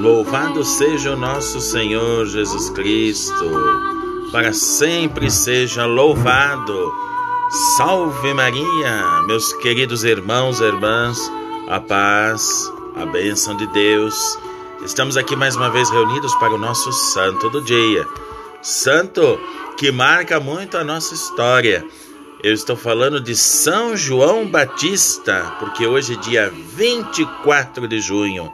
Louvado 0.00 0.64
seja 0.64 1.12
o 1.12 1.16
nosso 1.16 1.60
Senhor 1.60 2.24
Jesus 2.24 2.70
Cristo, 2.70 3.44
para 4.32 4.50
sempre 4.50 5.30
seja 5.30 5.84
louvado. 5.84 6.90
Salve 7.76 8.32
Maria, 8.32 9.22
meus 9.26 9.52
queridos 9.52 10.02
irmãos 10.02 10.58
e 10.58 10.64
irmãs, 10.64 11.18
a 11.68 11.78
paz, 11.78 12.72
a 12.96 13.04
bênção 13.04 13.54
de 13.58 13.66
Deus. 13.66 14.14
Estamos 14.86 15.18
aqui 15.18 15.36
mais 15.36 15.54
uma 15.54 15.68
vez 15.68 15.90
reunidos 15.90 16.34
para 16.36 16.54
o 16.54 16.58
nosso 16.58 16.90
santo 16.92 17.50
do 17.50 17.60
dia. 17.60 18.06
Santo 18.62 19.38
que 19.76 19.92
marca 19.92 20.40
muito 20.40 20.78
a 20.78 20.84
nossa 20.84 21.12
história. 21.12 21.84
Eu 22.42 22.54
estou 22.54 22.74
falando 22.74 23.20
de 23.20 23.36
São 23.36 23.94
João 23.94 24.46
Batista, 24.46 25.56
porque 25.58 25.86
hoje 25.86 26.14
é 26.14 26.16
dia 26.16 26.50
24 26.74 27.86
de 27.86 28.00
junho 28.00 28.50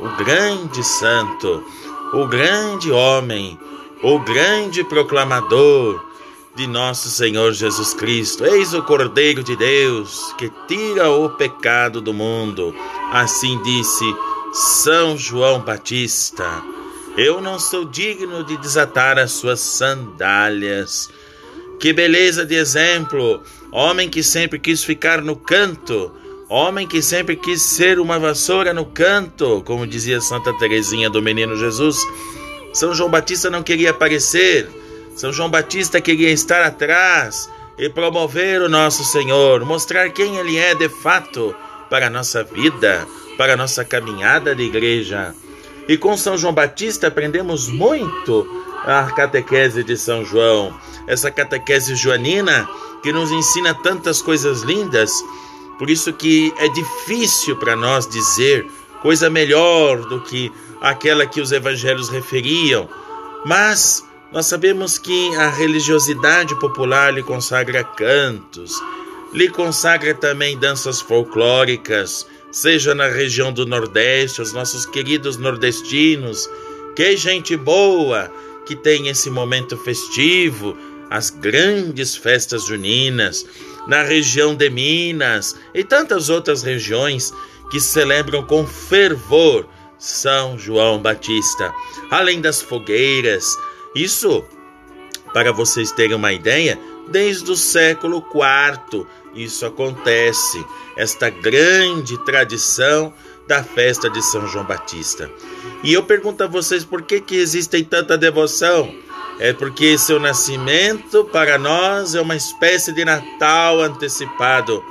o 0.00 0.08
grande 0.16 0.84
santo, 0.84 1.64
o 2.12 2.26
grande 2.26 2.90
homem, 2.90 3.58
o 4.02 4.18
grande 4.20 4.84
proclamador 4.84 6.04
de 6.54 6.66
nosso 6.66 7.08
Senhor 7.08 7.52
Jesus 7.52 7.94
Cristo. 7.94 8.44
Eis 8.44 8.74
o 8.74 8.82
Cordeiro 8.82 9.42
de 9.42 9.56
Deus 9.56 10.32
que 10.38 10.50
tira 10.66 11.10
o 11.10 11.30
pecado 11.30 12.00
do 12.00 12.12
mundo. 12.12 12.74
Assim 13.12 13.60
disse 13.62 14.04
São 14.52 15.16
João 15.16 15.60
Batista. 15.60 16.62
Eu 17.16 17.40
não 17.40 17.58
sou 17.58 17.84
digno 17.84 18.44
de 18.44 18.56
desatar 18.56 19.18
as 19.18 19.32
suas 19.32 19.60
sandálias. 19.60 21.10
Que 21.80 21.92
beleza 21.92 22.46
de 22.46 22.54
exemplo! 22.54 23.42
Homem 23.70 24.08
que 24.08 24.22
sempre 24.22 24.58
quis 24.58 24.82
ficar 24.82 25.20
no 25.20 25.36
canto 25.36 26.12
Homem 26.50 26.86
que 26.86 27.02
sempre 27.02 27.36
quis 27.36 27.60
ser 27.60 27.98
uma 28.00 28.18
vassoura 28.18 28.72
no 28.72 28.86
canto, 28.86 29.62
como 29.66 29.86
dizia 29.86 30.18
Santa 30.18 30.50
Teresinha 30.54 31.10
do 31.10 31.20
Menino 31.20 31.54
Jesus. 31.54 31.98
São 32.72 32.94
João 32.94 33.10
Batista 33.10 33.50
não 33.50 33.62
queria 33.62 33.90
aparecer. 33.90 34.66
São 35.14 35.30
João 35.30 35.50
Batista 35.50 36.00
queria 36.00 36.30
estar 36.30 36.62
atrás 36.62 37.50
e 37.76 37.90
promover 37.90 38.62
o 38.62 38.68
nosso 38.68 39.04
Senhor, 39.04 39.62
mostrar 39.66 40.08
quem 40.08 40.36
ele 40.36 40.56
é 40.56 40.74
de 40.74 40.88
fato 40.88 41.54
para 41.90 42.06
a 42.06 42.10
nossa 42.10 42.42
vida, 42.42 43.06
para 43.36 43.52
a 43.52 43.56
nossa 43.56 43.84
caminhada 43.84 44.54
de 44.54 44.62
igreja. 44.62 45.34
E 45.86 45.98
com 45.98 46.16
São 46.16 46.38
João 46.38 46.54
Batista 46.54 47.08
aprendemos 47.08 47.68
muito 47.68 48.64
a 48.86 49.04
catequese 49.14 49.84
de 49.84 49.98
São 49.98 50.24
João, 50.24 50.74
essa 51.06 51.30
catequese 51.30 51.94
joanina 51.94 52.66
que 53.02 53.12
nos 53.12 53.30
ensina 53.30 53.74
tantas 53.74 54.22
coisas 54.22 54.62
lindas 54.62 55.12
por 55.78 55.88
isso 55.88 56.12
que 56.12 56.52
é 56.58 56.68
difícil 56.68 57.56
para 57.56 57.76
nós 57.76 58.08
dizer 58.08 58.66
coisa 59.00 59.30
melhor 59.30 60.00
do 60.08 60.20
que 60.20 60.52
aquela 60.80 61.26
que 61.26 61.40
os 61.40 61.52
evangelhos 61.52 62.08
referiam, 62.08 62.88
mas 63.44 64.04
nós 64.32 64.46
sabemos 64.46 64.98
que 64.98 65.34
a 65.36 65.48
religiosidade 65.48 66.54
popular 66.58 67.14
lhe 67.14 67.22
consagra 67.22 67.82
cantos, 67.84 68.74
lhe 69.32 69.48
consagra 69.48 70.14
também 70.14 70.58
danças 70.58 71.00
folclóricas, 71.00 72.26
seja 72.50 72.94
na 72.94 73.06
região 73.06 73.52
do 73.52 73.64
Nordeste, 73.64 74.42
os 74.42 74.52
nossos 74.52 74.84
queridos 74.84 75.36
nordestinos, 75.36 76.48
que 76.96 77.16
gente 77.16 77.56
boa 77.56 78.30
que 78.66 78.76
tem 78.76 79.08
esse 79.08 79.30
momento 79.30 79.76
festivo, 79.78 80.76
as 81.10 81.30
grandes 81.30 82.14
festas 82.14 82.66
juninas, 82.66 83.46
na 83.86 84.02
região 84.02 84.54
de 84.54 84.68
Minas 84.68 85.56
e 85.74 85.84
tantas 85.84 86.28
outras 86.28 86.62
regiões 86.62 87.32
que 87.70 87.80
celebram 87.80 88.42
com 88.42 88.66
fervor 88.66 89.66
São 89.98 90.58
João 90.58 91.00
Batista, 91.00 91.72
além 92.10 92.40
das 92.40 92.60
fogueiras. 92.60 93.56
Isso, 93.94 94.44
para 95.32 95.52
vocês 95.52 95.92
terem 95.92 96.16
uma 96.16 96.32
ideia, 96.32 96.78
desde 97.08 97.50
o 97.50 97.56
século 97.56 98.18
IV 98.18 99.06
isso 99.34 99.66
acontece, 99.66 100.64
esta 100.96 101.30
grande 101.30 102.18
tradição 102.24 103.12
da 103.46 103.62
festa 103.62 104.10
de 104.10 104.20
São 104.22 104.46
João 104.46 104.64
Batista. 104.64 105.30
E 105.82 105.92
eu 105.92 106.02
pergunto 106.02 106.42
a 106.42 106.46
vocês 106.46 106.84
por 106.84 107.02
que, 107.02 107.20
que 107.20 107.36
existem 107.36 107.84
tanta 107.84 108.18
devoção? 108.18 108.92
É 109.38 109.52
porque 109.52 109.96
seu 109.96 110.18
nascimento 110.18 111.24
para 111.24 111.58
nós 111.58 112.14
é 112.14 112.20
uma 112.20 112.34
espécie 112.34 112.92
de 112.92 113.04
Natal 113.04 113.80
antecipado. 113.80 114.82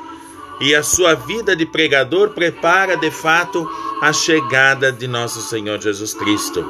E 0.59 0.73
a 0.73 0.81
sua 0.81 1.13
vida 1.13 1.55
de 1.55 1.65
pregador 1.65 2.29
prepara 2.29 2.95
de 2.95 3.11
fato 3.11 3.69
a 4.01 4.11
chegada 4.13 4.91
de 4.91 5.07
nosso 5.07 5.41
Senhor 5.41 5.79
Jesus 5.79 6.13
Cristo. 6.13 6.65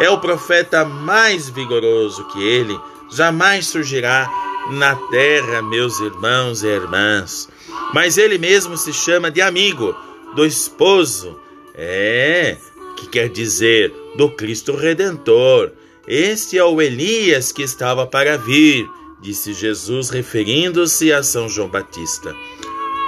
É 0.00 0.08
o 0.08 0.18
profeta 0.18 0.84
mais 0.84 1.48
vigoroso 1.48 2.24
que 2.28 2.42
ele, 2.42 2.78
jamais 3.10 3.66
surgirá 3.66 4.28
na 4.70 4.96
terra, 5.10 5.62
meus 5.62 6.00
irmãos 6.00 6.62
e 6.62 6.66
irmãs. 6.66 7.48
Mas 7.92 8.16
ele 8.18 8.38
mesmo 8.38 8.76
se 8.76 8.92
chama 8.92 9.30
de 9.30 9.40
amigo 9.40 9.94
do 10.34 10.44
esposo. 10.44 11.38
É, 11.74 12.56
que 12.96 13.06
quer 13.06 13.28
dizer 13.28 13.94
do 14.16 14.30
Cristo 14.30 14.74
Redentor. 14.74 15.70
Este 16.10 16.56
é 16.56 16.64
o 16.64 16.80
Elias 16.80 17.52
que 17.52 17.62
estava 17.62 18.06
para 18.06 18.38
vir, 18.38 18.90
disse 19.20 19.52
Jesus, 19.52 20.08
referindo-se 20.08 21.12
a 21.12 21.22
São 21.22 21.50
João 21.50 21.68
Batista. 21.68 22.34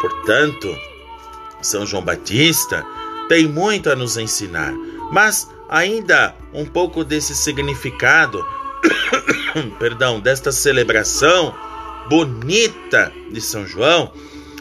Portanto, 0.03 0.69
São 1.63 1.87
João 1.87 2.03
Batista 2.05 2.85
tem 3.27 3.49
muito 3.49 3.89
a 3.89 3.97
nos 3.97 4.19
ensinar, 4.19 4.75
mas 5.11 5.49
ainda 5.71 6.37
um 6.53 6.67
pouco 6.67 7.03
desse 7.03 7.35
significado, 7.35 8.45
perdão, 9.81 10.21
desta 10.21 10.53
celebração 10.53 11.55
bonita 12.07 13.11
de 13.33 13.41
São 13.41 13.67
João, 13.67 14.13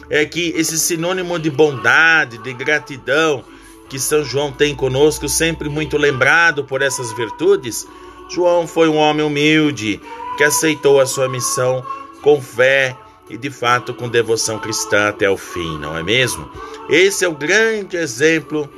é 0.08 0.24
que 0.24 0.54
esse 0.56 0.78
sinônimo 0.78 1.38
de 1.38 1.50
bondade, 1.50 2.38
de 2.38 2.54
gratidão 2.54 3.44
que 3.90 3.98
São 3.98 4.24
João 4.24 4.50
tem 4.50 4.74
conosco, 4.74 5.28
sempre 5.28 5.68
muito 5.68 5.98
lembrado 5.98 6.64
por 6.64 6.80
essas 6.80 7.12
virtudes, 7.12 7.86
João 8.30 8.66
foi 8.66 8.88
um 8.88 8.96
homem 8.96 9.26
humilde 9.26 10.00
que 10.36 10.44
aceitou 10.44 11.00
a 11.00 11.06
sua 11.06 11.28
missão 11.28 11.84
com 12.22 12.40
fé 12.40 12.96
e 13.28 13.36
de 13.36 13.50
fato 13.50 13.92
com 13.92 14.08
devoção 14.08 14.58
cristã 14.58 15.08
até 15.08 15.28
o 15.28 15.36
fim, 15.36 15.78
não 15.78 15.96
é 15.96 16.02
mesmo? 16.02 16.48
Esse 16.88 17.24
é 17.24 17.28
o 17.28 17.34
grande 17.34 17.96
exemplo 17.96 18.68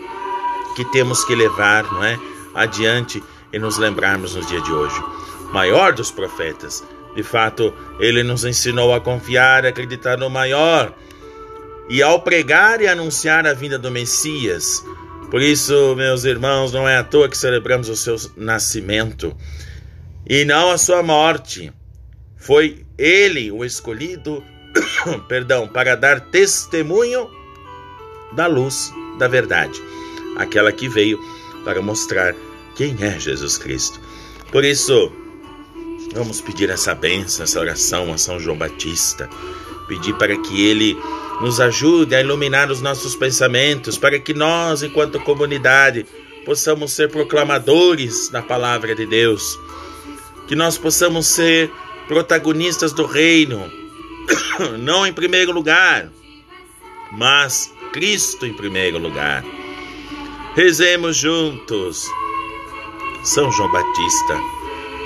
que 0.74 0.84
temos 0.86 1.24
que 1.24 1.34
levar, 1.34 1.84
não 1.84 2.02
é, 2.02 2.18
adiante 2.54 3.22
e 3.52 3.58
nos 3.58 3.76
lembrarmos 3.76 4.34
no 4.34 4.44
dia 4.44 4.60
de 4.60 4.72
hoje. 4.72 5.02
Maior 5.52 5.92
dos 5.92 6.10
profetas, 6.10 6.82
de 7.14 7.22
fato, 7.22 7.74
ele 7.98 8.22
nos 8.22 8.44
ensinou 8.44 8.94
a 8.94 9.00
confiar 9.00 9.64
e 9.64 9.68
acreditar 9.68 10.16
no 10.16 10.30
maior. 10.30 10.92
E 11.90 12.02
ao 12.02 12.22
pregar 12.22 12.80
e 12.80 12.88
anunciar 12.88 13.46
a 13.46 13.52
vinda 13.52 13.78
do 13.78 13.90
Messias, 13.90 14.82
por 15.32 15.40
isso, 15.40 15.96
meus 15.96 16.26
irmãos, 16.26 16.74
não 16.74 16.86
é 16.86 16.98
à 16.98 17.02
toa 17.02 17.26
que 17.26 17.38
celebramos 17.38 17.88
o 17.88 17.96
seu 17.96 18.16
nascimento 18.36 19.34
e 20.28 20.44
não 20.44 20.70
a 20.70 20.76
sua 20.76 21.02
morte. 21.02 21.72
Foi 22.36 22.84
ele 22.98 23.50
o 23.50 23.64
escolhido, 23.64 24.44
perdão, 25.30 25.66
para 25.66 25.96
dar 25.96 26.20
testemunho 26.20 27.30
da 28.34 28.46
luz 28.46 28.92
da 29.18 29.26
verdade, 29.26 29.80
aquela 30.36 30.70
que 30.70 30.86
veio 30.86 31.18
para 31.64 31.80
mostrar 31.80 32.34
quem 32.76 32.94
é 33.00 33.18
Jesus 33.18 33.56
Cristo. 33.56 33.98
Por 34.50 34.66
isso, 34.66 35.10
vamos 36.14 36.40
pedir 36.40 36.70
essa 36.70 36.94
bênção, 36.94 37.44
essa 37.44 37.60
oração 37.60 38.12
a 38.12 38.18
São 38.18 38.38
João 38.38 38.56
Batista, 38.56 39.28
pedir 39.88 40.14
para 40.14 40.36
que 40.36 40.64
ele 40.66 40.96
nos 41.40 41.60
ajude 41.60 42.14
a 42.14 42.20
iluminar 42.20 42.70
os 42.70 42.80
nossos 42.80 43.16
pensamentos, 43.16 43.98
para 43.98 44.18
que 44.18 44.32
nós, 44.32 44.82
enquanto 44.82 45.18
comunidade, 45.20 46.06
possamos 46.44 46.92
ser 46.92 47.10
proclamadores 47.10 48.28
da 48.28 48.42
palavra 48.42 48.94
de 48.94 49.06
Deus, 49.06 49.58
que 50.46 50.54
nós 50.54 50.76
possamos 50.78 51.26
ser 51.26 51.70
protagonistas 52.06 52.92
do 52.92 53.06
reino, 53.06 53.70
não 54.78 55.06
em 55.06 55.12
primeiro 55.12 55.52
lugar, 55.52 56.10
mas 57.12 57.72
Cristo 57.92 58.46
em 58.46 58.54
primeiro 58.54 58.98
lugar. 58.98 59.44
Rezemos 60.54 61.16
juntos. 61.16 62.06
São 63.24 63.50
João 63.52 63.70
Batista, 63.70 64.61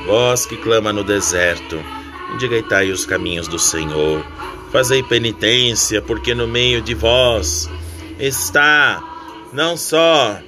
vós 0.06 0.47
que 0.47 0.56
clama 0.56 0.93
no 0.93 1.03
deserto, 1.03 1.82
endireitai 2.32 2.91
os 2.91 3.05
caminhos 3.05 3.49
do 3.49 3.58
Senhor. 3.58 4.25
Fazei 4.70 5.03
penitência, 5.03 6.00
porque 6.00 6.35
no 6.35 6.47
meio 6.47 6.81
de 6.81 6.94
vós 6.94 7.69
está 8.19 9.03
não 9.53 9.76
só 9.76 10.38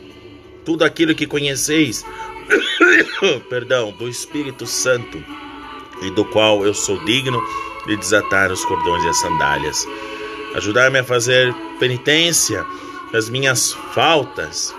tudo 0.65 0.85
aquilo 0.85 1.15
que 1.15 1.27
conheceis, 1.27 2.07
perdão, 3.51 3.91
do 3.93 4.09
Espírito 4.09 4.67
Santo, 4.67 5.23
e 6.03 6.11
do 6.13 6.25
qual 6.27 6.65
eu 6.65 6.73
sou 6.73 7.05
digno 7.05 7.43
de 7.87 7.97
desatar 7.97 8.53
os 8.53 8.65
cordões 8.65 9.03
e 9.05 9.09
as 9.09 9.21
sandálias. 9.21 9.89
Ajudar-me 10.55 11.01
a 11.01 11.05
fazer 11.05 11.53
penitência 11.81 12.65
das 13.13 13.29
minhas 13.29 13.73
faltas, 13.93 14.75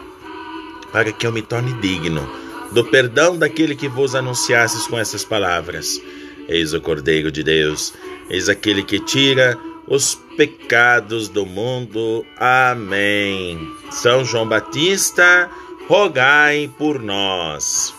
para 0.92 1.12
que 1.12 1.28
eu 1.28 1.32
me 1.32 1.42
torne 1.42 1.74
digno 1.82 2.49
do 2.72 2.84
perdão 2.86 3.38
daquele 3.38 3.76
que 3.76 3.88
vos 3.88 4.16
anunciasses 4.16 4.88
com 4.88 4.98
essas 4.98 5.24
palavras. 5.24 6.02
Eis 6.48 6.74
o 6.74 6.82
Cordeiro 6.82 7.32
de 7.32 7.44
Deus, 7.44 7.94
eis 8.30 8.50
aquele 8.50 8.84
que 8.84 9.00
tira 9.00 9.58
os 9.88 10.16
pecados 10.38 11.28
do 11.28 11.46
mundo. 11.46 12.26
Amém. 12.38 13.60
São 13.92 14.24
João 14.24 14.48
Batista, 14.48 15.50
rogai 15.88 16.70
por 16.78 17.02
nós. 17.02 17.94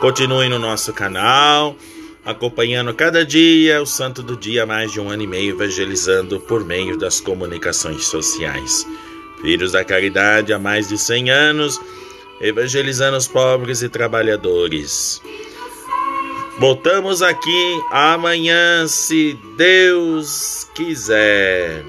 Continue 0.00 0.48
no 0.48 0.58
nosso 0.58 0.92
canal, 0.92 1.76
acompanhando 2.24 2.94
cada 2.94 3.24
dia 3.24 3.82
o 3.82 3.86
Santo 3.86 4.22
do 4.22 4.36
Dia, 4.36 4.64
mais 4.66 4.90
de 4.90 5.00
um 5.00 5.10
ano 5.10 5.22
e 5.22 5.26
meio, 5.26 5.54
evangelizando 5.54 6.40
por 6.40 6.64
meio 6.64 6.96
das 6.96 7.20
comunicações 7.20 8.06
sociais. 8.06 8.86
Filhos 9.42 9.72
da 9.72 9.84
Caridade 9.84 10.52
há 10.52 10.58
mais 10.58 10.88
de 10.88 10.98
100 10.98 11.30
anos, 11.30 11.80
evangelizando 12.40 13.16
os 13.16 13.28
pobres 13.28 13.82
e 13.82 13.88
trabalhadores. 13.88 15.20
Voltamos 16.58 17.22
aqui 17.22 17.80
amanhã, 17.90 18.86
se 18.86 19.38
Deus 19.56 20.68
quiser. 20.74 21.84